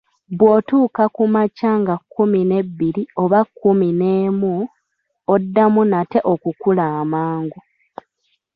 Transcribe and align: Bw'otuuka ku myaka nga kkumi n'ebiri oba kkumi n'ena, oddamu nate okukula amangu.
Bw'otuuka 0.37 1.03
ku 1.15 1.23
myaka 1.33 1.69
nga 1.81 1.95
kkumi 1.99 2.39
n'ebiri 2.49 3.03
oba 3.23 3.39
kkumi 3.47 3.89
n'ena, 3.99 4.53
oddamu 5.33 5.81
nate 5.91 6.19
okukula 6.33 6.83
amangu. 7.01 7.59